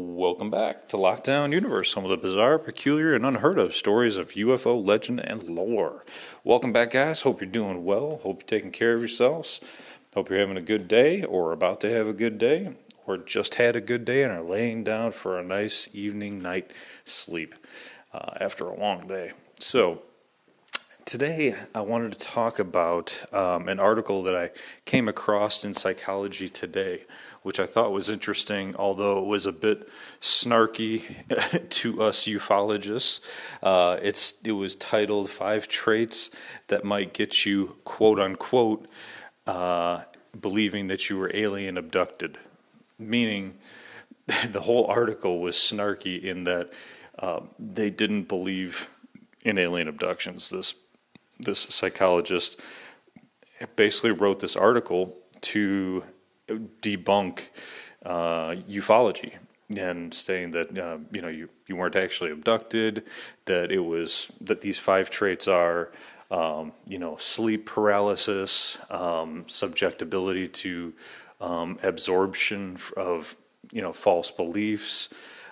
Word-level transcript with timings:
Welcome 0.00 0.48
back 0.48 0.86
to 0.90 0.96
Lockdown 0.96 1.50
Universe, 1.50 1.90
some 1.90 2.04
of 2.04 2.10
the 2.10 2.16
bizarre, 2.16 2.60
peculiar, 2.60 3.14
and 3.14 3.26
unheard 3.26 3.58
of 3.58 3.74
stories 3.74 4.16
of 4.16 4.28
UFO 4.28 4.86
legend 4.86 5.18
and 5.18 5.42
lore. 5.42 6.04
Welcome 6.44 6.72
back, 6.72 6.92
guys. 6.92 7.22
Hope 7.22 7.40
you're 7.40 7.50
doing 7.50 7.84
well. 7.84 8.20
Hope 8.22 8.42
you're 8.42 8.60
taking 8.60 8.70
care 8.70 8.94
of 8.94 9.00
yourselves. 9.00 9.60
Hope 10.14 10.30
you're 10.30 10.38
having 10.38 10.56
a 10.56 10.62
good 10.62 10.86
day, 10.86 11.24
or 11.24 11.50
about 11.50 11.80
to 11.80 11.90
have 11.90 12.06
a 12.06 12.12
good 12.12 12.38
day, 12.38 12.74
or 13.08 13.18
just 13.18 13.56
had 13.56 13.74
a 13.74 13.80
good 13.80 14.04
day 14.04 14.22
and 14.22 14.32
are 14.32 14.40
laying 14.40 14.84
down 14.84 15.10
for 15.10 15.36
a 15.36 15.42
nice 15.42 15.88
evening 15.92 16.40
night 16.40 16.70
sleep 17.02 17.56
uh, 18.12 18.34
after 18.40 18.68
a 18.68 18.78
long 18.78 19.08
day. 19.08 19.32
So, 19.58 20.02
today 21.06 21.54
I 21.74 21.80
wanted 21.80 22.12
to 22.12 22.18
talk 22.20 22.60
about 22.60 23.20
um, 23.34 23.68
an 23.68 23.80
article 23.80 24.22
that 24.22 24.36
I 24.36 24.50
came 24.84 25.08
across 25.08 25.64
in 25.64 25.74
Psychology 25.74 26.48
Today 26.48 27.04
which 27.48 27.58
I 27.58 27.64
thought 27.64 27.92
was 27.92 28.10
interesting, 28.10 28.76
although 28.76 29.20
it 29.20 29.24
was 29.24 29.46
a 29.46 29.52
bit 29.52 29.88
snarky 30.20 31.00
to 31.70 32.02
us 32.02 32.26
ufologists. 32.26 33.22
Uh, 33.62 33.96
it's 34.02 34.34
it 34.44 34.52
was 34.52 34.76
titled 34.76 35.30
Five 35.30 35.66
Traits 35.66 36.30
That 36.66 36.84
Might 36.84 37.14
Get 37.14 37.46
You 37.46 37.76
quote 37.84 38.20
unquote 38.20 38.86
uh, 39.46 40.02
believing 40.38 40.88
that 40.88 41.08
you 41.08 41.16
were 41.16 41.30
alien 41.32 41.78
abducted, 41.78 42.36
meaning 42.98 43.54
the 44.50 44.60
whole 44.60 44.84
article 44.84 45.40
was 45.40 45.56
snarky 45.56 46.22
in 46.22 46.44
that 46.44 46.70
uh, 47.18 47.40
they 47.58 47.88
didn't 47.88 48.24
believe 48.24 48.90
in 49.42 49.56
alien 49.56 49.88
abductions. 49.88 50.50
This 50.50 50.74
this 51.40 51.60
psychologist 51.60 52.60
basically 53.74 54.10
wrote 54.12 54.40
this 54.40 54.54
article 54.54 55.16
to 55.40 56.04
debunk 56.48 57.48
uh, 58.04 58.54
ufology 58.68 59.34
and 59.76 60.14
saying 60.14 60.52
that 60.52 60.76
uh, 60.78 60.98
you 61.12 61.20
know 61.20 61.28
you, 61.28 61.48
you 61.66 61.76
weren't 61.76 61.96
actually 61.96 62.30
abducted, 62.30 63.04
that 63.44 63.70
it 63.70 63.80
was 63.80 64.32
that 64.40 64.60
these 64.60 64.78
five 64.78 65.10
traits 65.10 65.46
are 65.46 65.92
um, 66.30 66.72
you 66.86 66.98
know 66.98 67.16
sleep 67.16 67.66
paralysis, 67.66 68.78
um, 68.90 69.44
subjectability 69.44 70.50
to 70.52 70.94
um, 71.40 71.78
absorption 71.82 72.78
of 72.96 73.36
you 73.72 73.82
know 73.82 73.92
false 73.92 74.30
beliefs. 74.30 75.08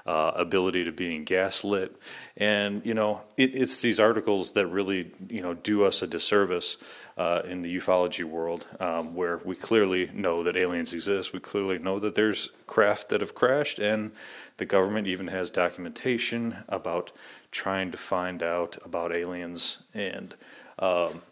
Uh, 0.07 0.31
ability 0.37 0.85
to 0.85 0.93
being 0.93 1.25
gaslit, 1.25 1.97
and 2.37 2.87
you 2.87 2.95
know 2.95 3.23
it, 3.37 3.57
it's 3.57 3.81
these 3.81 3.99
articles 3.99 4.53
that 4.53 4.65
really 4.69 5.11
you 5.29 5.43
know 5.43 5.53
do 5.53 5.85
us 5.85 6.01
a 6.01 6.07
disservice 6.07 6.77
uh, 7.17 7.43
in 7.45 7.63
the 7.63 7.77
ufology 7.77 8.23
world, 8.23 8.67
um, 8.79 9.17
where 9.17 9.39
we 9.45 9.57
clearly 9.57 10.09
know 10.15 10.45
that 10.45 10.57
aliens 10.57 10.93
exist. 10.93 11.33
We 11.33 11.41
clearly 11.41 11.81
know 11.81 11.99
that 11.99 12.15
there's 12.15 12.51
craft 12.69 13.09
that 13.09 13.21
have 13.21 13.35
crashed, 13.35 13.81
and 13.81 14.13
the 14.59 14.65
government 14.65 15.09
even 15.09 15.27
has 15.27 15.51
documentation 15.51 16.57
about 16.69 17.11
trying 17.51 17.91
to 17.91 17.97
find 17.97 18.45
out 18.45 18.77
about 18.85 19.13
aliens, 19.13 19.83
and 19.93 20.37
um, 20.79 21.23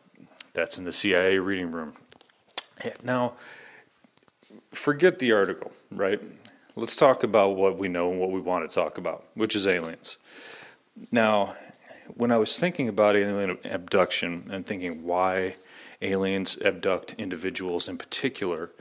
that's 0.52 0.78
in 0.78 0.84
the 0.84 0.92
CIA 0.92 1.38
reading 1.38 1.70
room. 1.70 1.92
Now, 3.02 3.34
forget 4.72 5.18
the 5.18 5.32
article, 5.32 5.70
right? 5.90 6.20
Let's 6.76 6.96
talk 6.96 7.22
about 7.22 7.54
what 7.54 7.78
we 7.78 7.86
know 7.86 8.10
and 8.10 8.18
what 8.18 8.32
we 8.32 8.40
want 8.40 8.68
to 8.68 8.74
talk 8.74 8.98
about, 8.98 9.24
which 9.34 9.54
is 9.54 9.64
aliens. 9.64 10.18
Now, 11.12 11.54
when 12.16 12.32
I 12.32 12.38
was 12.38 12.58
thinking 12.58 12.88
about 12.88 13.14
alien 13.14 13.58
abduction 13.62 14.48
and 14.50 14.66
thinking 14.66 15.04
why 15.04 15.54
aliens 16.02 16.58
abduct 16.62 17.14
individuals 17.16 17.88
in 17.88 17.96
particular, 17.96 18.72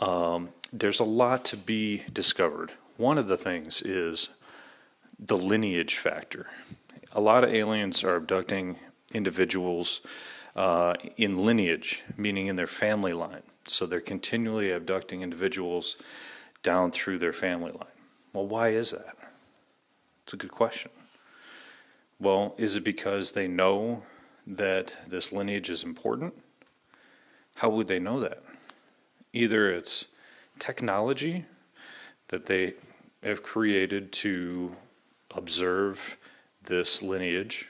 um, 0.00 0.48
there's 0.72 0.98
a 0.98 1.04
lot 1.04 1.44
to 1.46 1.56
be 1.56 2.02
discovered. 2.12 2.72
One 2.96 3.16
of 3.16 3.28
the 3.28 3.36
things 3.36 3.80
is 3.80 4.30
the 5.16 5.36
lineage 5.36 5.94
factor. 5.94 6.48
A 7.12 7.20
lot 7.20 7.44
of 7.44 7.54
aliens 7.54 8.02
are 8.02 8.16
abducting 8.16 8.76
individuals 9.12 10.00
uh, 10.56 10.94
in 11.16 11.46
lineage, 11.46 12.02
meaning 12.16 12.48
in 12.48 12.56
their 12.56 12.66
family 12.66 13.12
line. 13.12 13.42
So 13.68 13.86
they're 13.86 14.00
continually 14.00 14.72
abducting 14.72 15.22
individuals 15.22 16.02
down 16.64 16.90
through 16.90 17.18
their 17.18 17.32
family 17.32 17.70
line. 17.70 17.86
Well, 18.32 18.48
why 18.48 18.70
is 18.70 18.90
that? 18.90 19.16
It's 20.24 20.32
a 20.32 20.36
good 20.36 20.50
question. 20.50 20.90
Well, 22.18 22.56
is 22.58 22.76
it 22.76 22.82
because 22.82 23.32
they 23.32 23.46
know 23.46 24.02
that 24.46 24.96
this 25.06 25.30
lineage 25.30 25.70
is 25.70 25.84
important, 25.84 26.34
how 27.56 27.70
would 27.70 27.86
they 27.86 28.00
know 28.00 28.18
that? 28.20 28.42
Either 29.32 29.70
it's 29.70 30.06
technology 30.58 31.44
that 32.28 32.46
they 32.46 32.74
have 33.22 33.42
created 33.42 34.10
to 34.12 34.74
observe 35.36 36.16
this 36.62 37.02
lineage 37.02 37.68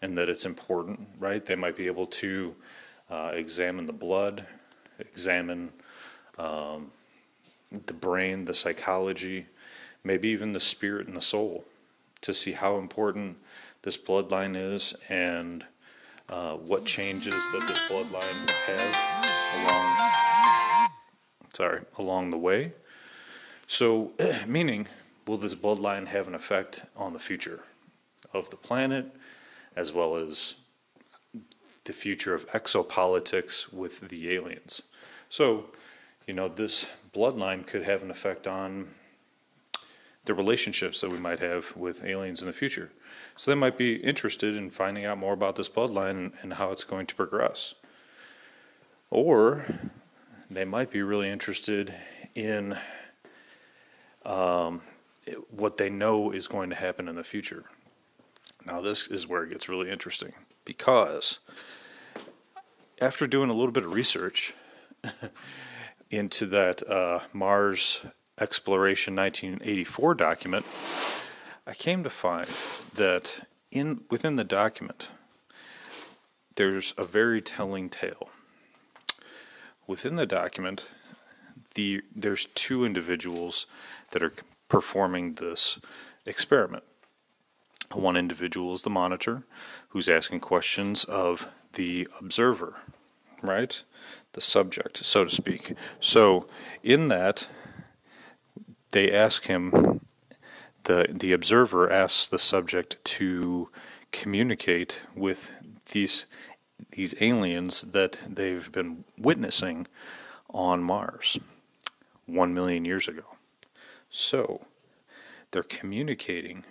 and 0.00 0.16
that 0.16 0.28
it's 0.28 0.46
important, 0.46 1.00
right? 1.18 1.44
They 1.44 1.56
might 1.56 1.76
be 1.76 1.86
able 1.86 2.06
to 2.06 2.56
uh, 3.10 3.32
examine 3.34 3.86
the 3.86 3.92
blood, 3.92 4.46
examine 4.98 5.72
um, 6.38 6.90
the 7.86 7.94
brain, 7.94 8.44
the 8.44 8.54
psychology, 8.54 9.46
maybe 10.04 10.28
even 10.28 10.52
the 10.52 10.60
spirit 10.60 11.06
and 11.06 11.16
the 11.16 11.22
soul 11.22 11.64
to 12.22 12.32
see 12.32 12.52
how 12.52 12.76
important 12.76 13.36
this 13.82 13.98
bloodline 13.98 14.56
is 14.56 14.94
and 15.08 15.64
uh, 16.28 16.54
what 16.54 16.84
changes 16.84 17.34
that 17.34 17.64
this 17.66 17.80
bloodline 17.90 18.46
will 18.46 18.76
have 18.76 19.68
along 19.68 20.12
sorry 21.52 21.82
along 21.98 22.30
the 22.30 22.38
way. 22.38 22.72
So, 23.66 24.12
meaning, 24.46 24.86
will 25.26 25.36
this 25.36 25.54
bloodline 25.54 26.06
have 26.08 26.28
an 26.28 26.34
effect 26.34 26.82
on 26.96 27.12
the 27.12 27.18
future 27.18 27.60
of 28.32 28.50
the 28.50 28.56
planet, 28.56 29.06
as 29.76 29.92
well 29.92 30.16
as 30.16 30.56
the 31.84 31.92
future 31.92 32.34
of 32.34 32.48
exopolitics 32.50 33.72
with 33.72 34.08
the 34.08 34.32
aliens? 34.34 34.82
So, 35.28 35.66
you 36.26 36.34
know, 36.34 36.48
this 36.48 36.94
bloodline 37.14 37.66
could 37.66 37.82
have 37.82 38.02
an 38.02 38.10
effect 38.10 38.46
on 38.46 38.88
the 40.24 40.34
relationships 40.34 41.00
that 41.00 41.10
we 41.10 41.18
might 41.18 41.40
have 41.40 41.76
with 41.76 42.04
aliens 42.04 42.40
in 42.40 42.46
the 42.46 42.52
future. 42.52 42.90
So 43.36 43.50
they 43.50 43.56
might 43.56 43.76
be 43.76 43.96
interested 43.96 44.54
in 44.54 44.70
finding 44.70 45.04
out 45.04 45.18
more 45.18 45.32
about 45.32 45.56
this 45.56 45.68
bloodline 45.68 46.32
and 46.42 46.54
how 46.54 46.70
it's 46.70 46.84
going 46.84 47.06
to 47.06 47.14
progress. 47.14 47.74
Or 49.10 49.66
they 50.50 50.64
might 50.64 50.90
be 50.90 51.02
really 51.02 51.28
interested 51.28 51.92
in 52.34 52.76
um, 54.24 54.80
what 55.50 55.76
they 55.76 55.90
know 55.90 56.30
is 56.30 56.46
going 56.46 56.70
to 56.70 56.76
happen 56.76 57.08
in 57.08 57.16
the 57.16 57.24
future. 57.24 57.64
Now, 58.64 58.80
this 58.80 59.08
is 59.08 59.26
where 59.26 59.42
it 59.42 59.50
gets 59.50 59.68
really 59.68 59.90
interesting 59.90 60.32
because 60.64 61.40
after 63.00 63.26
doing 63.26 63.50
a 63.50 63.54
little 63.54 63.72
bit 63.72 63.84
of 63.84 63.92
research 63.92 64.54
into 66.12 66.46
that 66.46 66.88
uh, 66.88 67.20
Mars 67.32 68.06
Exploration 68.38 69.16
1984 69.16 70.14
document, 70.14 70.66
I 71.66 71.74
came 71.74 72.04
to 72.04 72.10
find 72.10 72.48
that 72.94 73.46
in 73.70 74.02
within 74.10 74.36
the 74.36 74.44
document 74.44 75.08
there's 76.56 76.92
a 76.98 77.04
very 77.04 77.40
telling 77.40 77.88
tale. 77.88 78.30
Within 79.86 80.16
the 80.16 80.26
document, 80.26 80.88
the 81.74 82.02
there's 82.14 82.46
two 82.54 82.84
individuals 82.84 83.66
that 84.10 84.22
are 84.22 84.34
performing 84.68 85.34
this 85.34 85.78
experiment. 86.26 86.84
One 87.92 88.16
individual 88.16 88.74
is 88.74 88.82
the 88.82 88.90
monitor 88.90 89.44
who's 89.88 90.08
asking 90.08 90.40
questions 90.40 91.04
of 91.04 91.52
the 91.74 92.08
observer, 92.20 92.76
right? 93.42 93.82
The 94.32 94.40
subject, 94.40 94.98
so 94.98 95.24
to 95.24 95.30
speak. 95.30 95.74
So, 96.00 96.48
in 96.82 97.08
that, 97.08 97.48
they 98.92 99.12
ask 99.12 99.44
him 99.44 100.00
the 100.84 101.06
the 101.10 101.32
observer 101.32 101.90
asks 101.90 102.28
the 102.28 102.38
subject 102.38 103.02
to 103.04 103.68
communicate 104.10 105.00
with 105.14 105.50
these 105.92 106.26
these 106.92 107.14
aliens 107.20 107.82
that 107.82 108.18
they've 108.28 108.70
been 108.72 109.04
witnessing 109.18 109.86
on 110.50 110.82
Mars 110.82 111.38
one 112.26 112.54
million 112.54 112.84
years 112.84 113.08
ago. 113.08 113.24
So, 114.10 114.66
they're 115.50 115.62
communicating 115.62 116.64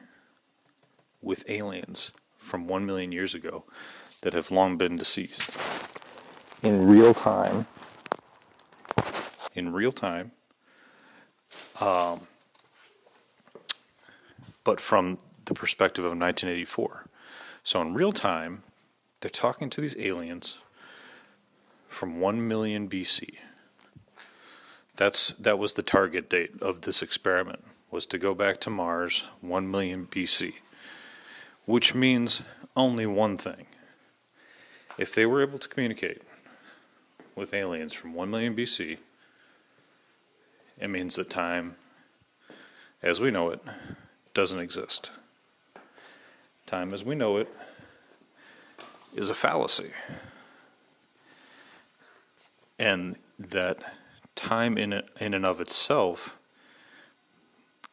with 1.22 1.50
aliens 1.50 2.12
from 2.38 2.68
1 2.68 2.86
million 2.86 3.12
years 3.12 3.34
ago 3.34 3.64
that 4.22 4.34
have 4.34 4.52
long 4.52 4.78
been 4.78 4.98
deceased. 4.98 5.91
In 6.64 6.88
real 6.88 7.16
time. 7.16 7.66
In 9.56 9.74
real 9.74 9.92
time. 9.92 10.32
Um, 11.80 12.22
but 14.64 14.80
from 14.80 15.18
the 15.46 15.56
perspective 15.56 16.06
of 16.06 16.12
1984. 16.12 17.06
So 17.64 17.82
in 17.82 17.96
real 17.96 18.12
time, 18.12 18.60
they're 19.22 19.30
talking 19.32 19.72
to 19.72 19.82
these 19.82 19.98
aliens 19.98 20.60
from 21.88 22.20
1 22.20 22.48
million 22.48 22.88
BC. 22.88 23.38
That's 24.98 25.30
that 25.30 25.58
was 25.58 25.74
the 25.74 25.82
target 25.82 26.30
date 26.30 26.62
of 26.62 26.82
this 26.82 27.02
experiment 27.02 27.64
was 27.90 28.06
to 28.06 28.20
go 28.20 28.36
back 28.36 28.60
to 28.62 28.70
Mars 28.70 29.26
1 29.42 29.70
million 29.70 30.06
BC. 30.06 30.54
Which 31.66 31.96
means 31.96 32.44
only 32.76 33.08
one 33.08 33.36
thing. 33.38 33.66
If 35.00 35.16
they 35.16 35.26
were 35.26 35.42
able 35.42 35.58
to 35.58 35.68
communicate 35.68 36.22
with 37.36 37.54
aliens 37.54 37.94
from 37.94 38.14
1 38.14 38.30
million 38.30 38.56
BC, 38.56 38.98
it 40.80 40.90
means 40.90 41.16
that 41.16 41.30
time 41.30 41.76
as 43.04 43.20
we 43.20 43.32
know 43.32 43.50
it 43.50 43.62
doesn't 44.34 44.60
exist. 44.60 45.12
Time 46.66 46.94
as 46.94 47.04
we 47.04 47.16
know 47.16 47.38
it 47.38 47.50
is 49.16 49.30
a 49.30 49.34
fallacy. 49.34 49.92
And 52.80 53.16
that 53.40 53.78
time 54.36 54.78
in, 54.78 55.02
in 55.20 55.34
and 55.34 55.46
of 55.46 55.62
itself 55.62 56.38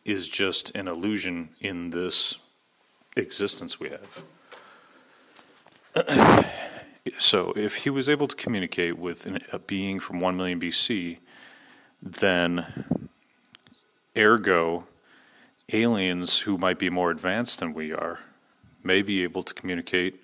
is 0.05 0.29
just 0.29 0.75
an 0.75 0.89
illusion 0.89 1.51
in 1.61 1.91
this 1.91 2.37
existence 3.17 3.79
we 3.79 3.91
have. 3.91 4.23
so, 7.19 7.53
if 7.57 7.77
he 7.77 7.91
was 7.91 8.09
able 8.09 8.27
to 8.29 8.37
communicate 8.37 8.99
with 8.99 9.27
an, 9.27 9.41
a 9.53 9.59
being 9.59 10.01
from 10.01 10.21
1 10.21 10.37
million 10.37 10.61
BC, 10.61 11.19
then 12.03 12.67
ergo, 14.17 14.87
aliens 15.73 16.41
who 16.41 16.59
might 16.59 16.79
be 16.79 16.91
more 16.91 17.11
advanced 17.11 17.61
than 17.61 17.75
we 17.75 17.93
are 17.93 18.21
may 18.83 19.03
be 19.03 19.23
able 19.23 19.43
to 19.43 19.55
communicate 19.55 20.21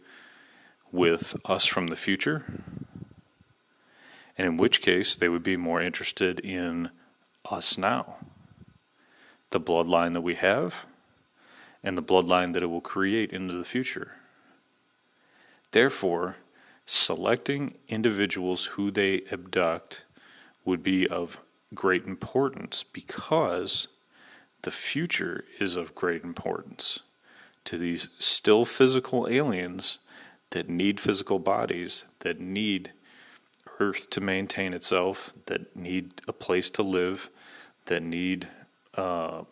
with 0.91 1.37
us 1.45 1.67
from 1.67 1.89
the 1.89 1.97
future, 1.97 2.45
and 4.39 4.47
in 4.47 4.57
which 4.57 4.81
case 4.81 5.15
they 5.15 5.29
would 5.29 5.43
be 5.43 5.57
more 5.57 5.81
interested 5.83 6.41
in 6.41 6.91
us 7.51 7.77
now, 7.77 8.17
the 9.51 9.61
bloodline 9.61 10.13
that 10.13 10.23
we 10.23 10.35
have, 10.35 10.87
and 11.83 11.99
the 11.99 12.03
bloodline 12.03 12.55
that 12.55 12.63
it 12.63 12.67
will 12.67 12.81
create 12.81 13.33
into 13.33 13.55
the 13.55 13.65
future. 13.65 14.13
Therefore, 15.73 16.37
selecting 16.87 17.75
individuals 17.89 18.67
who 18.67 18.91
they 18.91 19.23
abduct 19.31 20.05
would 20.65 20.83
be 20.83 21.07
of 21.09 21.39
great 21.75 22.05
importance 22.05 22.85
because 22.85 23.89
the 24.63 24.71
future 24.71 25.45
is 25.59 25.77
of 25.77 25.95
great 25.95 26.23
importance 26.23 27.01
to 27.65 27.79
these 27.79 28.09
still 28.19 28.65
physical 28.65 29.27
aliens 29.29 29.99
that 30.51 30.69
need 30.69 31.01
physical 31.01 31.39
bodies, 31.39 32.05
that 32.21 32.41
need 32.41 32.93
Earth 33.81 34.09
to 34.11 34.21
maintain 34.21 34.73
itself, 34.73 35.35
that 35.47 35.75
need 35.75 36.13
a 36.29 36.33
place 36.33 36.71
to 36.71 36.83
live, 36.83 37.31
that 37.87 38.03
need 38.03 38.47
uh, 38.95 39.43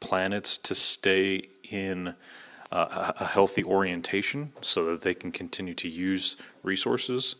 planets 0.00 0.56
to 0.58 0.74
stay 0.74 1.42
in 1.70 2.14
uh, 2.72 3.12
a 3.18 3.24
healthy 3.24 3.64
orientation 3.64 4.52
so 4.60 4.84
that 4.86 5.02
they 5.02 5.14
can 5.14 5.32
continue 5.32 5.74
to 5.74 5.88
use 5.88 6.36
resources 6.62 7.36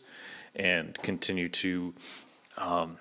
and 0.55 0.97
continue 1.01 1.47
to 1.47 1.93
um, 2.57 2.97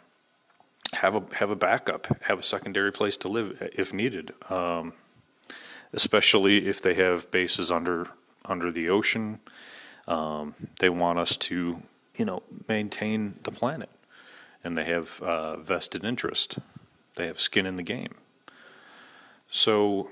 have 0.92 1.14
a 1.14 1.22
have 1.36 1.50
a 1.50 1.56
backup, 1.56 2.06
have 2.22 2.38
a 2.38 2.42
secondary 2.42 2.92
place 2.92 3.16
to 3.16 3.28
live 3.28 3.70
if 3.76 3.92
needed. 3.92 4.32
Um, 4.48 4.92
especially 5.92 6.66
if 6.66 6.80
they 6.80 6.94
have 6.94 7.30
bases 7.30 7.70
under 7.70 8.08
under 8.44 8.72
the 8.72 8.88
ocean. 8.88 9.40
Um, 10.08 10.54
they 10.78 10.88
want 10.88 11.18
us 11.18 11.36
to, 11.36 11.80
you 12.16 12.24
know, 12.24 12.42
maintain 12.68 13.34
the 13.42 13.50
planet, 13.50 13.90
and 14.64 14.76
they 14.76 14.84
have 14.84 15.20
uh, 15.20 15.56
vested 15.56 16.04
interest. 16.04 16.58
They 17.16 17.26
have 17.26 17.40
skin 17.40 17.66
in 17.66 17.76
the 17.76 17.82
game. 17.82 18.14
So 19.48 20.10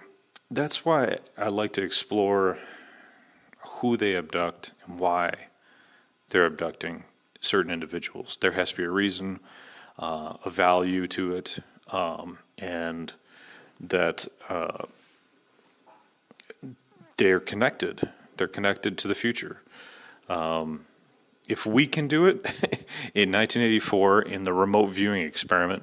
that's 0.51 0.85
why 0.85 1.19
I 1.37 1.49
like 1.49 1.73
to 1.75 1.83
explore 1.83 2.59
who 3.67 3.97
they 3.97 4.17
abduct 4.17 4.73
and 4.87 4.99
why 4.99 5.33
they're 6.31 6.47
abducting 6.47 7.05
certain 7.41 7.71
individuals. 7.71 8.39
There 8.41 8.53
has 8.53 8.71
to 8.73 8.77
be 8.79 8.85
a 8.85 8.91
reason, 8.91 9.41
uh, 9.99 10.35
a 10.45 10.51
value 10.51 11.07
to 11.09 11.35
it, 11.35 11.59
um, 11.93 12.39
and 12.57 13.13
that 13.81 14.27
uh, 14.49 14.85
they're 17.17 17.41
connected. 17.41 18.09
They're 18.37 18.49
connected 18.49 18.99
to 18.99 19.09
the 19.09 19.15
future. 19.15 19.63
Um, 20.29 20.87
if 21.49 21.65
we 21.65 21.87
can 21.87 22.09
do 22.09 22.27
it 22.27 22.37
in 23.15 23.33
1984 23.33 24.23
in 24.23 24.45
the 24.45 24.53
remote 24.53 24.87
viewing 24.89 25.23
experiment, 25.23 25.83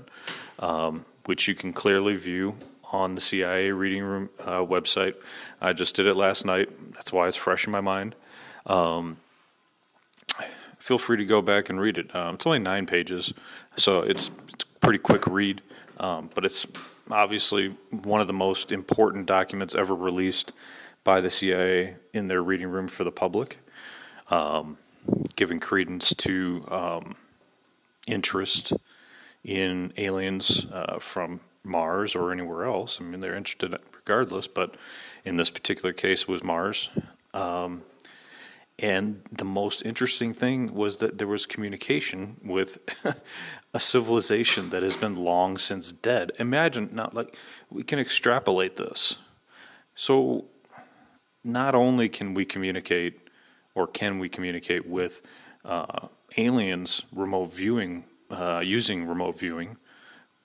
um, 0.60 1.06
which 1.26 1.48
you 1.48 1.56
can 1.56 1.74
clearly 1.74 2.16
view 2.16 2.56
on 2.92 3.16
the 3.16 3.22
CIA 3.22 3.72
Reading 3.72 4.04
Room 4.04 4.30
uh, 4.40 4.60
website, 4.60 5.16
I 5.62 5.74
just 5.74 5.96
did 5.96 6.06
it 6.06 6.16
last 6.16 6.46
night. 6.46 6.70
That's 6.94 7.12
why 7.12 7.28
it's 7.28 7.38
fresh 7.38 7.66
in 7.66 7.72
my 7.72 7.82
mind. 7.82 8.16
Um, 8.66 9.18
feel 10.80 10.98
free 10.98 11.18
to 11.18 11.26
go 11.26 11.42
back 11.42 11.70
and 11.70 11.80
read 11.80 11.98
it. 11.98 12.14
Um, 12.16 12.36
it's 12.36 12.46
only 12.46 12.60
nine 12.60 12.86
pages, 12.86 13.34
so 13.76 14.02
it's, 14.02 14.30
it's 14.54 14.64
a 14.64 14.80
pretty 14.80 15.00
quick 15.00 15.26
read, 15.28 15.62
um, 16.00 16.30
but 16.36 16.46
it's 16.46 16.68
obviously 17.12 17.70
one 17.90 18.22
of 18.22 18.28
the 18.28 18.34
most 18.34 18.72
important 18.72 19.26
documents 19.26 19.76
ever 19.76 19.96
released 19.96 20.54
by 21.04 21.22
the 21.22 21.32
CIA 21.32 21.96
in 22.14 22.28
their 22.28 22.42
reading 22.42 22.68
room 22.68 22.88
for 22.88 23.04
the 23.04 23.12
public, 23.12 23.60
um, 24.30 24.78
giving 25.36 25.60
credence 25.60 26.14
to 26.16 26.66
um, 26.70 27.16
interest 28.08 28.74
in 29.44 29.94
aliens 29.98 30.66
uh, 30.72 30.98
from 31.00 31.40
Mars 31.66 32.16
or 32.16 32.32
anywhere 32.32 32.66
else. 32.66 33.00
I 33.00 33.04
mean, 33.04 33.20
they're 33.20 33.36
interested 33.36 33.76
regardless, 33.94 34.48
but 34.48 34.76
in 35.24 35.38
this 35.38 35.50
particular 35.50 35.94
case, 35.94 36.24
it 36.24 36.28
was 36.28 36.44
Mars. 36.44 36.90
Um, 37.34 37.84
and 38.78 39.22
the 39.32 39.46
most 39.46 39.86
interesting 39.86 40.34
thing 40.34 40.74
was 40.74 40.98
that 40.98 41.18
there 41.18 41.28
was 41.28 41.46
communication 41.46 42.38
with 42.44 42.78
a 43.74 43.80
civilization 43.80 44.70
that 44.70 44.84
has 44.84 44.98
been 44.98 45.16
long 45.16 45.58
since 45.58 45.92
dead. 45.92 46.32
Imagine 46.40 46.90
not 46.92 47.14
like 47.14 47.38
we 47.70 47.84
can 47.84 48.00
extrapolate 48.00 48.76
this. 48.76 49.20
So 49.96 50.46
not 51.44 51.74
only 51.74 52.10
can 52.10 52.34
we 52.34 52.44
communicate 52.44 53.20
or 53.76 53.88
can 53.88 54.20
we 54.20 54.28
communicate 54.28 54.86
with 54.88 55.22
uh, 55.64 56.08
aliens 56.38 57.04
remote 57.14 57.54
viewing 57.54 58.04
uh, 58.30 58.62
using 58.64 59.08
remote 59.08 59.38
viewing, 59.38 59.78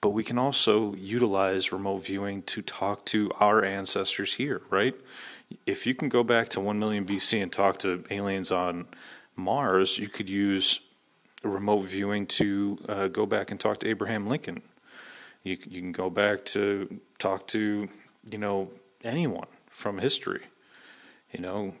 but 0.01 0.09
we 0.09 0.23
can 0.23 0.39
also 0.39 0.95
utilize 0.95 1.71
remote 1.71 1.99
viewing 1.99 2.41
to 2.43 2.63
talk 2.63 3.05
to 3.05 3.31
our 3.39 3.63
ancestors 3.63 4.33
here, 4.33 4.61
right? 4.71 4.95
If 5.67 5.85
you 5.85 5.93
can 5.93 6.09
go 6.09 6.23
back 6.23 6.49
to 6.49 6.59
1 6.59 6.79
million 6.79 7.05
BC 7.05 7.41
and 7.41 7.51
talk 7.51 7.77
to 7.79 8.03
aliens 8.09 8.51
on 8.51 8.87
Mars, 9.35 9.99
you 9.99 10.09
could 10.09 10.29
use 10.29 10.79
remote 11.43 11.83
viewing 11.83 12.25
to 12.25 12.79
uh, 12.89 13.07
go 13.07 13.25
back 13.25 13.51
and 13.51 13.59
talk 13.59 13.79
to 13.79 13.87
Abraham 13.87 14.27
Lincoln. 14.27 14.61
You, 15.43 15.57
you 15.67 15.81
can 15.81 15.91
go 15.91 16.09
back 16.09 16.45
to 16.45 16.99
talk 17.19 17.47
to, 17.47 17.87
you 18.29 18.37
know, 18.37 18.71
anyone 19.03 19.47
from 19.69 19.99
history. 19.99 20.43
You 21.31 21.41
know, 21.41 21.73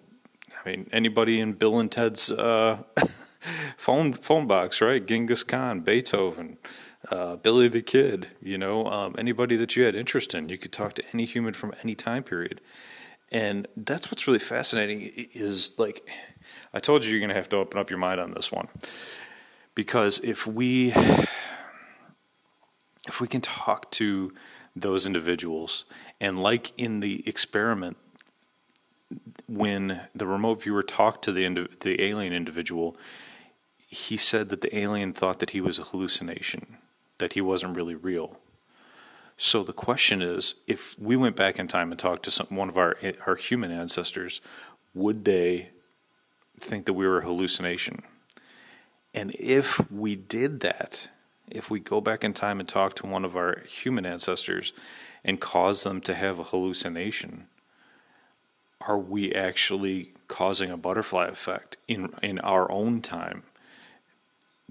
I 0.63 0.69
mean, 0.69 0.89
anybody 0.91 1.39
in 1.39 1.53
Bill 1.53 1.79
and 1.79 1.91
Ted's 1.91 2.31
uh, 2.31 2.83
phone 3.77 4.13
phone 4.13 4.47
box, 4.47 4.81
right? 4.81 5.05
Genghis 5.05 5.43
Khan, 5.43 5.81
Beethoven, 5.81 6.57
uh, 7.09 7.35
Billy 7.37 7.67
the 7.67 7.81
Kid. 7.81 8.27
You 8.41 8.57
know, 8.57 8.85
um, 8.87 9.15
anybody 9.17 9.55
that 9.55 9.75
you 9.75 9.83
had 9.83 9.95
interest 9.95 10.33
in, 10.33 10.49
you 10.49 10.57
could 10.57 10.71
talk 10.71 10.93
to 10.93 11.03
any 11.13 11.25
human 11.25 11.53
from 11.53 11.73
any 11.83 11.95
time 11.95 12.23
period. 12.23 12.61
And 13.31 13.67
that's 13.77 14.11
what's 14.11 14.27
really 14.27 14.39
fascinating 14.39 15.09
is 15.33 15.79
like 15.79 16.07
I 16.73 16.79
told 16.79 17.05
you 17.05 17.11
you're 17.11 17.19
going 17.19 17.29
to 17.29 17.35
have 17.35 17.49
to 17.49 17.57
open 17.57 17.79
up 17.79 17.89
your 17.89 17.99
mind 17.99 18.19
on 18.19 18.31
this 18.31 18.51
one. 18.51 18.67
Because 19.73 20.19
if 20.19 20.45
we 20.45 20.93
if 23.07 23.21
we 23.21 23.27
can 23.27 23.41
talk 23.41 23.89
to 23.91 24.33
those 24.75 25.05
individuals 25.05 25.85
and 26.19 26.41
like 26.41 26.71
in 26.77 26.99
the 26.99 27.27
experiment 27.27 27.97
when 29.47 30.01
the 30.15 30.25
remote 30.25 30.63
viewer 30.63 30.83
talked 30.83 31.23
to 31.23 31.31
the 31.31 31.45
indi- 31.45 31.67
the 31.81 32.01
alien 32.01 32.33
individual, 32.33 32.95
he 33.87 34.15
said 34.17 34.49
that 34.49 34.61
the 34.61 34.77
alien 34.77 35.13
thought 35.13 35.39
that 35.39 35.49
he 35.49 35.59
was 35.59 35.77
a 35.79 35.83
hallucination, 35.83 36.77
that 37.21 37.33
he 37.33 37.41
wasn't 37.41 37.75
really 37.75 37.95
real. 37.95 38.37
So 39.37 39.63
the 39.63 39.73
question 39.73 40.21
is, 40.21 40.55
if 40.67 40.99
we 40.99 41.15
went 41.15 41.35
back 41.35 41.57
in 41.57 41.67
time 41.67 41.91
and 41.91 41.99
talked 41.99 42.23
to 42.23 42.31
some, 42.31 42.47
one 42.49 42.69
of 42.69 42.77
our 42.77 42.95
our 43.25 43.35
human 43.35 43.71
ancestors, 43.71 44.41
would 44.93 45.25
they 45.25 45.69
think 46.59 46.85
that 46.85 46.93
we 46.93 47.07
were 47.07 47.19
a 47.19 47.23
hallucination? 47.23 48.03
And 49.15 49.31
if 49.39 49.89
we 49.91 50.15
did 50.15 50.59
that, 50.59 51.07
if 51.49 51.69
we 51.69 51.79
go 51.79 52.01
back 52.01 52.23
in 52.23 52.33
time 52.33 52.59
and 52.59 52.69
talk 52.69 52.95
to 52.95 53.07
one 53.07 53.25
of 53.25 53.35
our 53.35 53.61
human 53.67 54.05
ancestors 54.05 54.73
and 55.23 55.41
cause 55.41 55.83
them 55.83 56.01
to 56.01 56.13
have 56.13 56.39
a 56.39 56.43
hallucination, 56.43 57.47
are 58.79 58.97
we 58.97 59.33
actually 59.33 60.13
causing 60.27 60.69
a 60.71 60.77
butterfly 60.77 61.25
effect 61.27 61.77
in 61.87 62.13
in 62.21 62.39
our 62.39 62.71
own 62.71 63.01
time? 63.01 63.43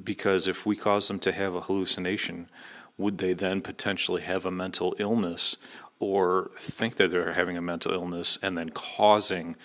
Because 0.03 0.47
if 0.47 0.65
we 0.65 0.77
cause 0.77 1.09
them 1.09 1.19
to 1.21 1.33
have 1.33 1.55
a 1.55 1.61
hallucination, 1.63 2.49
would 2.97 3.19
they 3.19 3.33
then 3.33 3.61
potentially 3.61 4.23
have 4.23 4.45
a 4.45 4.51
mental 4.51 4.95
illness 4.99 5.57
or 5.99 6.51
think 6.57 6.97
that 6.97 7.11
they're 7.11 7.35
having 7.35 7.57
a 7.57 7.63
mental 7.63 7.93
illness 7.93 8.39
and 8.43 8.57
then 8.57 8.71
causing 8.71 9.57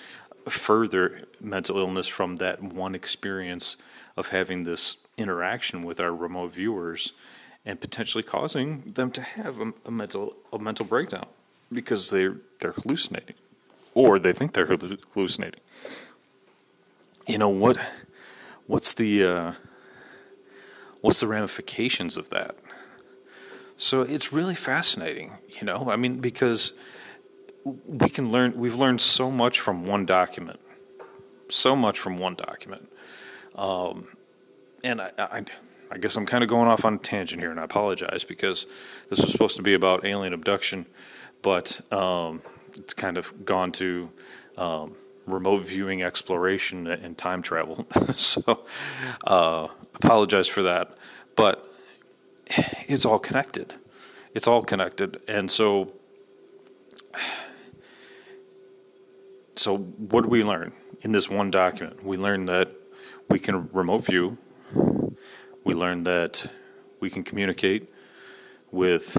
further 0.48 1.24
mental 1.42 1.78
illness 1.78 2.08
from 2.08 2.36
that 2.38 2.62
one 2.62 2.94
experience 2.94 3.78
of 4.18 4.30
having 4.30 4.64
this 4.64 4.98
interaction 5.18 5.84
with 5.84 6.00
our 6.00 6.14
remote 6.14 6.54
viewers 6.54 7.14
and 7.66 7.82
potentially 7.82 8.24
causing 8.24 8.92
them 8.94 9.10
to 9.12 9.22
have 9.22 9.60
a, 9.60 9.74
a 9.86 9.92
mental 9.92 10.36
a 10.54 10.60
mental 10.60 10.86
breakdown 10.86 11.26
because 11.72 12.10
they 12.10 12.30
they're 12.60 12.74
hallucinating 12.74 13.36
or 13.94 14.20
they 14.20 14.34
think 14.34 14.54
they're 14.54 14.68
hallucinating? 15.14 15.62
You 17.28 17.40
know 17.40 17.50
what 17.50 17.78
what's 18.68 18.94
the 18.94 19.26
uh, 19.26 19.52
what's 21.06 21.20
the 21.20 21.28
ramifications 21.28 22.18
of 22.18 22.30
that 22.30 22.56
so 23.78 24.02
it's 24.04 24.32
really 24.32 24.56
fascinating, 24.56 25.38
you 25.50 25.66
know. 25.66 25.90
I 25.90 25.96
mean, 25.96 26.20
because 26.22 26.74
we 27.64 28.10
can 28.10 28.32
learn. 28.32 28.58
We've 28.58 28.76
learned 28.76 29.02
so 29.02 29.30
much 29.30 29.60
from 29.60 29.86
one 29.86 30.06
document, 30.06 30.60
so 31.50 31.76
much 31.76 32.00
from 32.00 32.18
one 32.18 32.36
document. 32.36 32.90
Um, 33.56 34.08
and 34.84 35.02
I, 35.02 35.12
I, 35.18 35.46
I 35.92 35.98
guess 35.98 36.16
I'm 36.16 36.26
kind 36.26 36.44
of 36.44 36.50
going 36.50 36.68
off 36.68 36.86
on 36.86 36.96
a 36.96 36.98
tangent 36.98 37.42
here, 37.42 37.52
and 37.52 37.60
I 37.60 37.64
apologize 37.64 38.24
because 38.24 38.66
this 39.10 39.20
was 39.20 39.32
supposed 39.32 39.58
to 39.58 39.64
be 39.64 39.74
about 39.74 40.06
alien 40.06 40.34
abduction, 40.34 40.86
but 41.42 41.82
um, 41.92 42.42
it's 42.78 42.94
kind 42.94 43.18
of 43.18 43.46
gone 43.46 43.72
to 43.74 44.10
um, 44.58 44.96
remote 45.26 45.66
viewing 45.66 46.04
exploration 46.04 46.88
and 46.88 47.18
time 47.18 47.42
travel. 47.42 47.88
so, 48.16 48.66
uh, 49.26 49.68
apologize 49.96 50.48
for 50.48 50.64
that. 50.64 50.98
But 51.36 51.66
it's 52.88 53.06
all 53.06 53.20
connected. 53.20 53.74
It's 54.34 54.48
all 54.48 54.62
connected. 54.62 55.22
And 55.28 55.50
so 55.52 55.94
so 59.56 59.78
what 59.78 60.24
do 60.24 60.30
we 60.30 60.44
learn 60.44 60.74
in 61.02 61.12
this 61.12 61.30
one 61.30 61.50
document? 61.50 62.04
We 62.04 62.18
learn 62.18 62.46
that 62.46 62.72
we 63.30 63.40
can 63.40 63.70
remote 63.72 64.06
view. 64.06 64.38
We 65.64 65.74
learn 65.74 66.04
that 66.04 66.46
we 67.00 67.10
can 67.10 67.24
communicate 67.24 67.90
with 68.72 69.18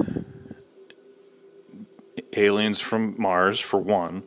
aliens 2.37 2.81
from 2.81 3.21
Mars 3.21 3.59
for 3.59 3.79
one, 3.79 4.25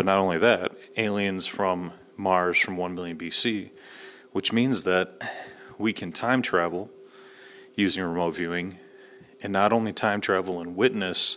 but 0.00 0.06
not 0.06 0.16
only 0.16 0.38
that, 0.38 0.72
aliens 0.96 1.46
from 1.46 1.92
Mars 2.16 2.58
from 2.58 2.78
1 2.78 2.94
million 2.94 3.18
BC, 3.18 3.68
which 4.32 4.50
means 4.50 4.84
that 4.84 5.20
we 5.78 5.92
can 5.92 6.10
time 6.10 6.40
travel 6.40 6.90
using 7.74 8.02
remote 8.02 8.34
viewing 8.34 8.78
and 9.42 9.52
not 9.52 9.74
only 9.74 9.92
time 9.92 10.22
travel 10.22 10.58
and 10.58 10.74
witness 10.74 11.36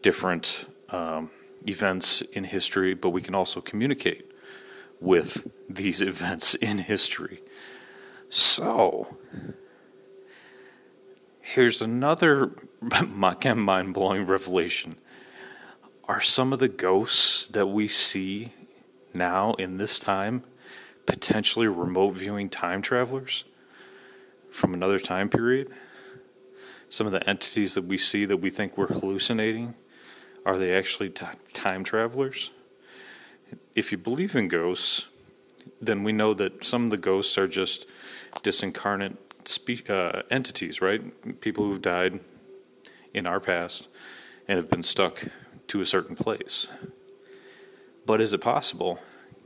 different 0.00 0.64
um, 0.90 1.28
events 1.66 2.20
in 2.20 2.44
history, 2.44 2.94
but 2.94 3.10
we 3.10 3.20
can 3.20 3.34
also 3.34 3.60
communicate 3.60 4.30
with 5.00 5.50
these 5.68 6.00
events 6.12 6.54
in 6.54 6.78
history. 6.78 7.40
So, 8.28 9.16
here's 11.40 11.82
another 11.82 12.52
mind 13.08 13.92
blowing 13.92 14.24
revelation. 14.24 14.98
Are 16.08 16.20
some 16.20 16.52
of 16.52 16.58
the 16.58 16.68
ghosts 16.68 17.48
that 17.48 17.66
we 17.66 17.88
see 17.88 18.52
now 19.14 19.54
in 19.54 19.78
this 19.78 19.98
time 19.98 20.44
potentially 21.06 21.68
remote 21.68 22.12
viewing 22.12 22.48
time 22.48 22.82
travelers? 22.82 23.44
from 24.52 24.74
another 24.74 24.98
time 25.00 25.28
period? 25.28 25.70
Some 26.88 27.06
of 27.06 27.12
the 27.12 27.28
entities 27.28 27.74
that 27.74 27.84
we 27.84 27.96
see 27.96 28.26
that 28.26 28.36
we 28.36 28.50
think 28.50 28.76
we're 28.76 28.86
hallucinating, 28.86 29.74
are 30.44 30.58
they 30.58 30.76
actually 30.76 31.08
t- 31.08 31.26
time 31.54 31.82
travelers? 31.82 32.50
If 33.74 33.90
you 33.90 33.98
believe 33.98 34.36
in 34.36 34.48
ghosts, 34.48 35.08
then 35.80 36.04
we 36.04 36.12
know 36.12 36.34
that 36.34 36.64
some 36.64 36.84
of 36.84 36.90
the 36.90 36.98
ghosts 36.98 37.38
are 37.38 37.48
just 37.48 37.86
disincarnate 38.42 39.16
spe- 39.46 39.88
uh, 39.88 40.22
entities, 40.30 40.82
right? 40.82 41.40
People 41.40 41.64
who've 41.64 41.82
died 41.82 42.20
in 43.14 43.26
our 43.26 43.40
past 43.40 43.88
and 44.46 44.58
have 44.58 44.68
been 44.68 44.82
stuck 44.82 45.24
to 45.68 45.80
a 45.80 45.86
certain 45.86 46.16
place. 46.16 46.68
But 48.04 48.20
is 48.20 48.32
it 48.32 48.40
possible, 48.40 48.98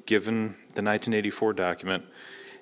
given 0.07 0.57
the 0.75 0.83
1984 0.83 1.53
document 1.53 2.05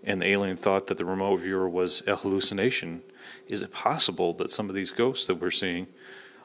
and 0.02 0.20
the 0.20 0.26
alien 0.26 0.56
thought 0.56 0.87
that 0.88 0.99
the 0.99 1.04
remote 1.04 1.38
viewer 1.38 1.68
was 1.68 2.02
a 2.06 2.16
hallucination, 2.16 3.02
is 3.49 3.62
it 3.62 3.70
possible 3.70 4.32
that 4.34 4.50
some 4.50 4.68
of 4.68 4.75
these 4.75 4.90
ghosts 4.90 5.26
that 5.26 5.37
we're 5.37 5.50
seeing 5.50 5.87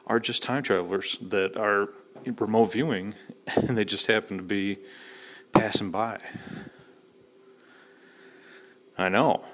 are 0.06 0.20
just 0.20 0.42
time 0.42 0.62
travelers 0.62 1.18
that 1.20 1.56
are 1.56 1.88
remote 2.38 2.72
viewing 2.72 3.14
and 3.56 3.76
they 3.76 3.84
just 3.84 4.06
happen 4.06 4.36
to 4.36 4.42
be 4.42 4.78
passing 5.52 5.90
by? 5.90 6.20
I 8.96 9.08
know. 9.08 9.44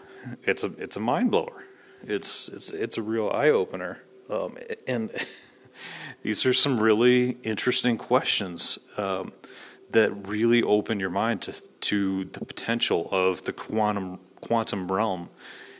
It's 0.42 0.64
a 0.64 0.72
it's 0.78 0.96
a 0.96 1.00
mind 1.00 1.30
blower. 1.30 1.64
It's 2.02 2.48
it's 2.48 2.70
it's 2.70 2.98
a 2.98 3.02
real 3.02 3.30
eye 3.30 3.50
opener. 3.50 4.02
Um, 4.28 4.56
and 4.88 5.10
these 6.23 6.44
are 6.46 6.52
some 6.52 6.80
really 6.80 7.37
interesting 7.42 7.96
questions. 7.99 8.78
Um, 8.96 9.32
that 9.90 10.11
really 10.26 10.62
open 10.62 11.00
your 11.00 11.11
mind 11.11 11.42
to 11.42 11.52
to 11.80 12.25
the 12.25 12.44
potential 12.44 13.08
of 13.11 13.42
the 13.42 13.52
quantum 13.52 14.18
quantum 14.40 14.90
realm 14.90 15.28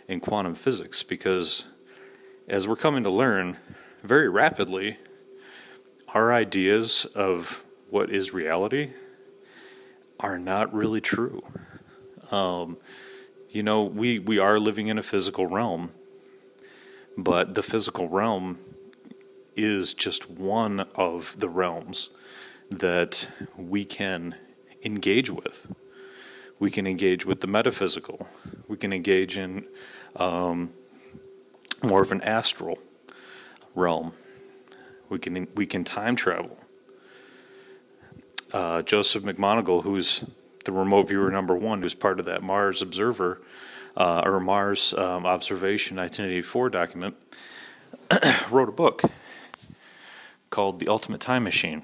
in 0.09 0.21
quantum 0.21 0.55
physics 0.55 1.03
because 1.03 1.65
as 2.49 2.69
we're 2.69 2.77
coming 2.77 3.03
to 3.05 3.11
learn 3.11 3.57
very 4.03 4.29
rapidly 4.29 4.97
our 6.15 6.33
ideas 6.33 7.05
of 7.15 7.65
what 7.91 8.11
is 8.11 8.33
reality 8.33 8.91
are 10.21 10.39
not 10.39 10.73
really 10.73 11.01
true 11.01 11.43
um, 12.31 12.77
you 13.51 13.63
know 13.63 13.83
we 13.85 14.19
we 14.19 14.39
are 14.39 14.59
living 14.59 14.87
in 14.87 14.99
a 14.99 15.03
physical 15.03 15.47
realm 15.47 15.91
but 17.19 17.55
the 17.55 17.63
physical 17.63 18.09
realm 18.09 18.59
is 19.57 19.95
just 19.95 20.31
one 20.31 20.81
of 20.95 21.35
the 21.39 21.49
realms 21.49 22.11
that 22.71 23.29
we 23.57 23.85
can 23.85 24.37
engage 24.85 25.31
with. 25.31 25.73
We 26.59 26.71
can 26.71 26.87
engage 26.87 27.27
with 27.27 27.41
the 27.41 27.47
metaphysical. 27.47 28.27
We 28.69 28.77
can 28.77 28.93
engage 28.93 29.37
in 29.37 29.67
um, 30.17 30.71
more 31.83 32.03
of 32.03 32.13
an 32.13 32.23
astral 32.23 32.79
realm. 33.75 34.13
We 35.09 35.19
can 35.19 35.49
we 35.55 35.67
can 35.67 35.85
time 35.85 36.17
travel. 36.17 36.57
Uh, 38.53 38.83
Joseph 38.83 39.23
McMoneagle, 39.25 39.83
who's 39.83 40.25
the 40.65 40.73
remote 40.73 41.09
viewer 41.09 41.31
number 41.31 41.55
one, 41.55 41.83
who's 41.83 41.95
part 41.95 42.19
of 42.19 42.27
that 42.27 42.43
Mars 42.43 42.81
Observer 42.81 43.43
uh, 43.97 44.23
or 44.25 44.41
Mars 44.41 44.95
um, 44.95 45.27
Observation 45.27 45.97
1984 45.97 46.71
document, 46.71 47.17
wrote 48.51 48.69
a 48.69 48.73
book 48.73 49.03
called 50.57 50.81
The 50.81 50.89
Ultimate 50.89 51.21
Time 51.21 51.45
Machine. 51.45 51.83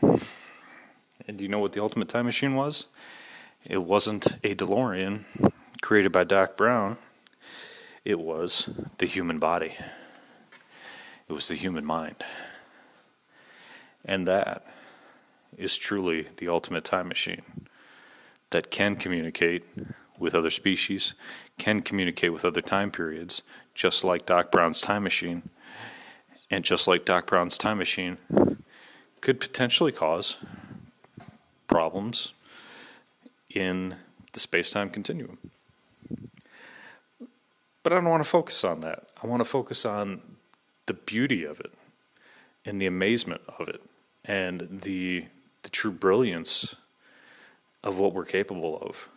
And 1.28 1.36
do 1.36 1.44
you 1.44 1.48
know 1.50 1.58
what 1.58 1.74
the 1.74 1.82
Ultimate 1.82 2.08
Time 2.08 2.24
Machine 2.24 2.54
was? 2.54 2.86
It 3.66 3.82
wasn't 3.82 4.28
a 4.42 4.54
DeLorean 4.54 5.26
created 5.82 6.10
by 6.10 6.24
Doc 6.24 6.56
Brown. 6.56 6.96
It 8.02 8.18
was 8.18 8.70
the 8.96 9.04
human 9.04 9.38
body. 9.38 9.74
It 11.28 11.34
was 11.34 11.48
the 11.48 11.54
human 11.54 11.84
mind. 11.84 12.16
And 14.06 14.26
that 14.26 14.64
is 15.58 15.76
truly 15.76 16.28
the 16.38 16.48
ultimate 16.48 16.84
time 16.84 17.08
machine 17.08 17.42
that 18.52 18.70
can 18.70 18.96
communicate 18.96 19.66
with 20.18 20.34
other 20.34 20.48
species, 20.48 21.12
can 21.58 21.82
communicate 21.82 22.32
with 22.32 22.46
other 22.46 22.62
time 22.62 22.90
periods, 22.90 23.42
just 23.74 24.02
like 24.02 24.24
Doc 24.24 24.50
Brown's 24.50 24.80
time 24.80 25.02
machine. 25.02 25.50
And 26.50 26.64
just 26.64 26.86
like 26.86 27.04
Doc 27.04 27.26
Brown's 27.26 27.56
time 27.56 27.76
machine 27.76 28.16
could 29.22 29.40
potentially 29.40 29.92
cause 29.92 30.36
problems 31.68 32.34
in 33.54 33.96
the 34.34 34.40
space 34.40 34.70
time 34.70 34.90
continuum. 34.90 35.38
But 37.82 37.92
I 37.92 37.96
don't 37.96 38.10
want 38.10 38.22
to 38.22 38.28
focus 38.28 38.64
on 38.64 38.80
that. 38.82 39.04
I 39.22 39.26
want 39.26 39.40
to 39.40 39.46
focus 39.46 39.86
on 39.86 40.20
the 40.86 40.94
beauty 40.94 41.44
of 41.44 41.60
it. 41.60 41.72
and 42.64 42.80
the 42.80 42.86
amazement 42.86 43.42
of 43.58 43.68
it 43.68 43.82
and 44.24 44.80
the 44.82 45.26
the 45.62 45.70
true 45.70 45.92
brilliance 45.92 46.76
of 47.84 47.98
what 47.98 48.12
we're 48.14 48.24
capable 48.24 48.78
of. 48.80 49.08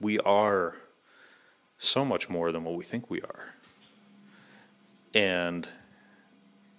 We 0.00 0.18
are 0.20 0.76
so 1.78 2.04
much 2.04 2.28
more 2.28 2.52
than 2.52 2.64
what 2.64 2.74
we 2.74 2.84
think 2.84 3.10
we 3.10 3.22
are. 3.22 3.54
And 5.14 5.68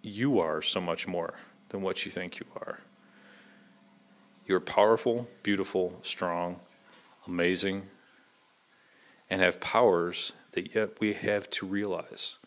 you 0.03 0.39
are 0.39 0.62
so 0.62 0.79
much 0.81 1.07
more 1.07 1.39
than 1.70 1.82
what 1.82 2.06
you 2.06 2.12
think 2.12 2.40
you 2.40 2.46
are. 2.56 2.80
You're 4.46 4.60
powerful, 4.60 5.28
beautiful, 5.44 6.00
strong, 6.04 6.60
amazing, 7.28 7.84
and 9.30 9.42
have 9.42 9.60
powers 9.60 10.32
that 10.52 10.74
yet 10.74 11.00
we 11.00 11.14
have 11.14 11.50
to 11.50 11.66
realize. 11.66 12.40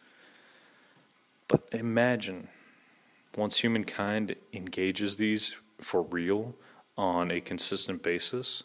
But 1.46 1.62
imagine 1.72 2.48
once 3.36 3.58
humankind 3.58 4.34
engages 4.52 5.16
these 5.16 5.56
for 5.78 6.02
real 6.02 6.54
on 6.96 7.30
a 7.30 7.40
consistent 7.40 8.02
basis, 8.02 8.62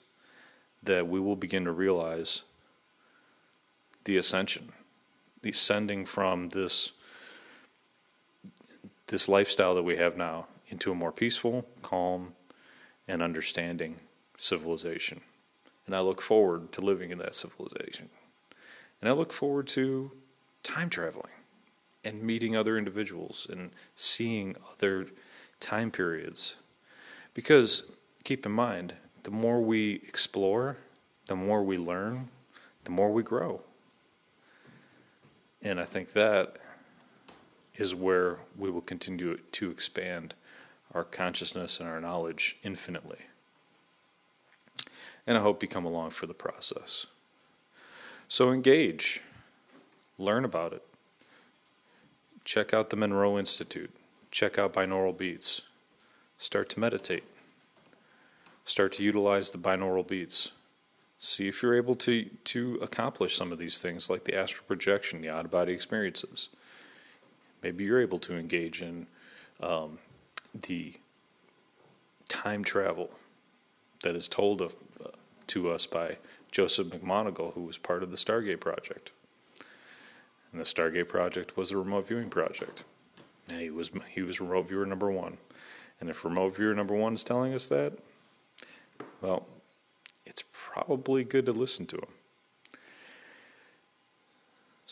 that 0.84 1.08
we 1.08 1.20
will 1.20 1.36
begin 1.36 1.66
to 1.66 1.72
realize 1.72 2.44
the 4.06 4.18
ascension, 4.18 4.72
the 5.42 5.50
ascending 5.50 6.06
from 6.06 6.50
this 6.50 6.92
this 9.08 9.30
lifestyle 9.30 9.76
that 9.76 9.84
we 9.84 9.98
have 9.98 10.18
now 10.18 10.48
into 10.68 10.92
a 10.92 10.96
more 10.96 11.12
peaceful, 11.12 11.66
calm, 11.82 12.34
and 13.08 13.22
understanding 13.22 13.98
civilization. 14.38 15.22
And 15.86 15.96
I 15.96 16.00
look 16.00 16.22
forward 16.22 16.72
to 16.74 16.82
living 16.82 17.12
in 17.12 17.20
that 17.20 17.36
civilization. 17.36 18.10
And 19.02 19.10
I 19.10 19.14
look 19.14 19.32
forward 19.32 19.68
to 19.68 20.12
time 20.64 20.90
traveling 20.90 21.32
and 22.04 22.24
meeting 22.24 22.56
other 22.56 22.78
individuals 22.78 23.48
and 23.50 23.72
seeing 23.96 24.56
other 24.72 25.08
time 25.60 25.92
periods. 25.92 26.56
Because 27.34 27.92
keep 28.24 28.46
in 28.46 28.52
mind, 28.52 28.96
the 29.24 29.32
more 29.32 29.62
we 29.62 30.02
explore, 30.08 30.78
the 31.28 31.36
more 31.36 31.64
we 31.64 31.78
learn, 31.78 32.30
the 32.84 32.92
more 32.92 33.12
we 33.12 33.24
grow. 33.24 33.62
And 35.62 35.80
I 35.80 35.86
think 35.86 36.14
that 36.14 36.58
is 37.77 37.94
where 37.94 38.39
we 38.58 38.70
will 38.70 38.82
continue 38.82 39.38
to 39.51 39.70
expand 39.70 40.34
our 40.94 41.03
consciousness 41.03 41.79
and 41.79 41.89
our 41.89 42.00
knowledge 42.00 42.58
infinitely. 42.63 43.20
And 45.27 45.38
I 45.38 45.41
hope 45.41 45.62
you 45.62 45.67
come 45.67 45.86
along 45.86 46.12
for 46.12 46.27
the 46.27 46.34
process. 46.34 47.08
So 48.27 48.51
engage, 48.51 49.22
learn 50.17 50.46
about 50.46 50.74
it. 50.74 50.84
Check 52.44 52.74
out 52.74 52.91
the 52.91 52.96
Monroe 52.96 53.38
Institute, 53.39 53.91
check 54.32 54.60
out 54.60 54.74
binaural 54.74 55.17
beats, 55.17 55.62
start 56.38 56.70
to 56.70 56.79
meditate, 56.79 57.24
start 58.65 58.94
to 58.94 59.03
utilize 59.03 59.50
the 59.50 59.58
binaural 59.58 60.08
beats. 60.08 60.51
See 61.17 61.48
if 61.48 61.63
you're 61.63 61.75
able 61.75 61.96
to, 61.96 62.25
to 62.25 62.77
accomplish 62.84 63.36
some 63.36 63.51
of 63.51 63.58
these 63.58 63.79
things 63.79 64.10
like 64.10 64.25
the 64.25 64.38
astral 64.38 64.65
projection, 64.67 65.22
the 65.22 65.29
out 65.29 65.46
of 65.46 65.51
body 65.51 65.74
experiences. 65.74 66.50
Maybe 67.65 67.86
you're 67.86 68.00
able 68.00 68.19
to 68.19 68.38
engage 68.38 68.84
in 68.84 69.07
um, 69.60 69.98
the 70.53 70.93
time 72.29 72.63
travel 72.63 73.10
that 74.03 74.15
is 74.15 74.27
told 74.27 74.62
of, 74.62 74.75
uh, 75.03 75.07
to 75.48 75.72
us 75.72 75.88
by 75.88 76.17
Joseph 76.51 76.89
McMoneagle, 76.89 77.55
who 77.55 77.63
was 77.63 77.79
part 77.79 78.03
of 78.03 78.12
the 78.12 78.17
Stargate 78.17 78.60
Project. 78.60 79.13
And 80.51 80.62
the 80.62 80.63
Stargate 80.63 81.07
Project 81.07 81.58
was 81.58 81.71
a 81.71 81.78
remote 81.78 82.08
viewing 82.08 82.30
project. 82.30 82.84
And 83.49 83.60
he 83.60 83.71
was 83.71 83.89
he 84.12 84.21
was 84.21 84.39
remote 84.39 84.69
viewer 84.69 84.86
number 84.86 85.10
one. 85.12 85.39
And 85.99 86.08
if 86.08 86.23
remote 86.23 86.58
viewer 86.58 86.75
number 86.75 86.93
one 86.93 87.13
is 87.13 87.23
telling 87.23 87.56
us 87.56 87.67
that, 87.69 87.93
well, 89.23 89.47
it's 90.23 90.43
probably 90.51 91.23
good 91.23 91.47
to 91.47 91.51
listen 91.51 91.88
to 91.88 91.95
him. 91.95 92.10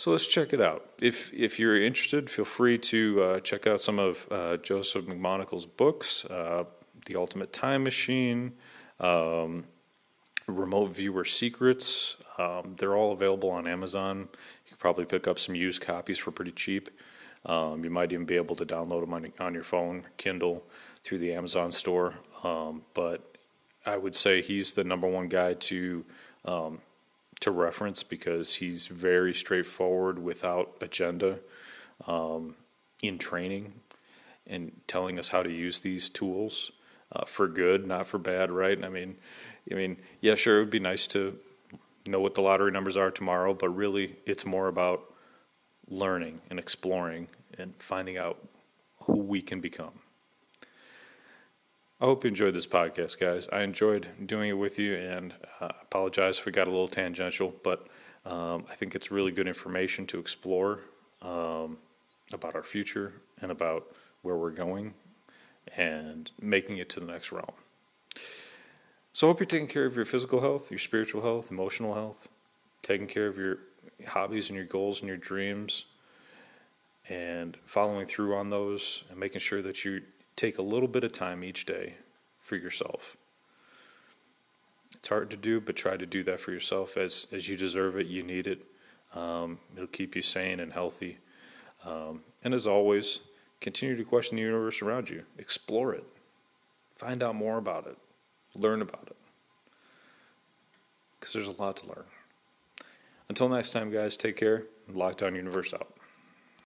So 0.04 0.12
let's 0.12 0.28
check 0.28 0.52
it 0.52 0.60
out. 0.60 0.86
If 1.00 1.34
if 1.34 1.60
you're 1.60 1.82
interested, 1.82 2.30
feel 2.30 2.44
free 2.44 2.78
to 2.78 3.24
uh, 3.24 3.40
check 3.40 3.66
out 3.66 3.80
some 3.80 4.00
of 4.00 4.28
uh, 4.30 4.58
Joseph 4.58 5.06
McMoneagle's 5.06 5.66
books, 5.66 6.26
uh, 6.26 6.66
"The 7.06 7.16
Ultimate 7.16 7.54
Time 7.54 7.86
Machine," 7.86 8.52
um, 9.00 9.64
"Remote 10.46 10.94
Viewer 10.94 11.24
Secrets." 11.24 12.18
Um, 12.38 12.76
they're 12.78 12.98
all 12.98 13.14
available 13.14 13.50
on 13.50 13.66
Amazon. 13.66 14.28
You 14.66 14.70
can 14.72 14.78
probably 14.78 15.06
pick 15.06 15.26
up 15.26 15.40
some 15.40 15.56
used 15.56 15.82
copies 15.82 16.20
for 16.20 16.32
pretty 16.32 16.52
cheap. 16.52 16.90
Um, 17.46 17.86
you 17.86 17.90
might 17.90 18.12
even 18.12 18.26
be 18.26 18.36
able 18.36 18.58
to 18.58 18.66
download 18.66 19.00
them 19.00 19.14
on, 19.14 19.32
on 19.40 19.54
your 19.54 19.64
phone, 19.64 20.04
Kindle, 20.18 20.66
through 21.02 21.20
the 21.20 21.32
Amazon 21.32 21.72
store. 21.72 22.16
Um, 22.44 22.82
but 22.94 23.38
I 23.86 23.96
would 23.96 24.16
say 24.16 24.42
he's 24.42 24.74
the 24.74 24.84
number 24.84 25.08
one 25.08 25.30
guy 25.30 25.54
to 25.54 26.04
um, 26.44 26.82
to 27.44 27.52
reference 27.52 28.04
because 28.04 28.56
he's 28.56 28.88
very 28.88 29.34
straightforward 29.34 30.18
without 30.18 30.78
agenda 30.80 31.40
um, 32.08 32.56
in 33.02 33.18
training 33.18 33.74
and 34.48 34.72
telling 34.88 35.20
us 35.20 35.28
how 35.28 35.44
to 35.44 35.52
use 35.52 35.82
these 35.82 36.10
tools 36.10 36.72
uh, 37.12 37.26
for 37.26 37.48
good, 37.50 37.86
not 37.86 38.08
for 38.08 38.18
bad, 38.18 38.50
right? 38.50 38.82
I 38.84 38.88
mean, 38.88 39.18
I 39.70 39.76
mean, 39.76 39.98
yeah, 40.22 40.36
sure, 40.36 40.58
it 40.58 40.60
would 40.62 40.70
be 40.70 40.80
nice 40.80 41.06
to 41.08 41.38
know 42.06 42.22
what 42.22 42.34
the 42.34 42.42
lottery 42.42 42.72
numbers 42.72 42.96
are 42.96 43.12
tomorrow, 43.12 43.54
but 43.54 43.70
really, 43.70 44.16
it's 44.26 44.46
more 44.46 44.70
about 44.70 45.04
learning 45.90 46.42
and 46.50 46.60
exploring 46.60 47.28
and 47.58 47.74
finding 47.76 48.18
out 48.18 48.38
who 49.04 49.22
we 49.22 49.42
can 49.42 49.60
become. 49.60 50.00
I 52.04 52.06
hope 52.06 52.26
you 52.26 52.28
enjoyed 52.28 52.54
this 52.54 52.68
podcast, 52.68 53.18
guys. 53.18 53.48
I 53.54 53.62
enjoyed 53.62 54.10
doing 54.26 54.50
it 54.50 54.58
with 54.58 54.78
you, 54.78 54.94
and 54.98 55.34
uh, 55.62 55.68
I 55.68 55.76
apologize 55.84 56.38
if 56.38 56.46
we 56.46 56.52
got 56.52 56.68
a 56.68 56.70
little 56.70 56.90
tangential, 56.90 57.56
but 57.64 57.88
um, 58.26 58.66
I 58.70 58.74
think 58.74 58.94
it's 58.94 59.10
really 59.10 59.32
good 59.32 59.48
information 59.48 60.06
to 60.08 60.20
explore 60.20 60.82
um, 61.22 61.78
about 62.34 62.56
our 62.56 62.64
future 62.64 63.14
and 63.42 63.52
about 63.52 63.88
where 64.22 64.36
we're 64.36 64.52
going 64.52 64.96
and 65.78 66.30
making 66.42 66.78
it 66.78 66.90
to 66.90 67.00
the 67.00 67.06
next 67.06 67.32
realm. 67.32 67.54
So, 69.14 69.28
I 69.28 69.30
hope 69.30 69.40
you're 69.40 69.48
taking 69.48 69.70
care 69.70 69.86
of 69.86 69.96
your 69.96 70.04
physical 70.04 70.42
health, 70.42 70.72
your 70.72 70.80
spiritual 70.80 71.22
health, 71.22 71.52
emotional 71.52 71.94
health, 71.94 72.28
taking 72.82 73.08
care 73.08 73.28
of 73.28 73.38
your 73.38 73.60
hobbies 74.10 74.50
and 74.50 74.58
your 74.58 74.66
goals 74.66 75.00
and 75.00 75.08
your 75.08 75.16
dreams, 75.16 75.86
and 77.08 77.56
following 77.64 78.06
through 78.06 78.36
on 78.36 78.50
those 78.50 79.06
and 79.10 79.18
making 79.18 79.40
sure 79.40 79.62
that 79.62 79.86
you 79.86 80.02
take 80.36 80.58
a 80.58 80.62
little 80.62 80.88
bit 80.88 81.04
of 81.04 81.12
time 81.12 81.44
each 81.44 81.66
day 81.66 81.96
for 82.40 82.56
yourself. 82.56 83.18
It's 84.96 85.10
hard 85.10 85.30
to 85.32 85.38
do, 85.38 85.60
but 85.60 85.76
try 85.76 85.98
to 85.98 86.06
do 86.06 86.24
that 86.24 86.40
for 86.40 86.52
yourself 86.52 86.98
as, 86.98 87.28
as 87.32 87.50
you 87.50 87.58
deserve 87.58 87.98
it, 87.98 88.08
you 88.08 88.24
need 88.24 88.48
it. 88.48 88.66
Um, 89.16 89.60
it'll 89.76 89.88
keep 89.88 90.16
you 90.16 90.22
sane 90.22 90.60
and 90.60 90.72
healthy. 90.72 91.18
Um, 91.86 92.22
and 92.44 92.54
as 92.54 92.68
always, 92.68 93.20
continue 93.60 93.96
to 93.98 94.04
question 94.04 94.38
the 94.38 94.44
universe 94.44 94.82
around 94.82 95.10
you, 95.10 95.24
explore 95.38 95.94
it, 95.94 96.06
find 96.96 97.22
out 97.22 97.36
more 97.36 97.58
about 97.58 97.88
it, 97.88 97.98
learn 98.58 98.82
about 98.82 99.08
it. 99.08 99.18
Because 101.20 101.34
there's 101.34 101.48
a 101.48 101.62
lot 101.62 101.78
to 101.78 101.88
learn. 101.88 102.06
Until 103.30 103.50
next 103.50 103.72
time, 103.72 103.92
guys, 103.92 104.18
take 104.18 104.36
care. 104.36 104.64
Lockdown 104.92 105.36
Universe 105.36 105.74
out. 105.74 105.93